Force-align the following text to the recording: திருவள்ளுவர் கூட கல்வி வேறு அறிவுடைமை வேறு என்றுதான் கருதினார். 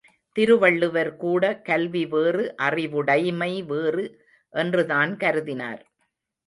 திருவள்ளுவர் 0.35 1.11
கூட 1.15 1.43
கல்வி 1.61 2.05
வேறு 2.05 2.55
அறிவுடைமை 2.57 3.63
வேறு 3.63 4.05
என்றுதான் 4.53 5.17
கருதினார். 5.17 5.81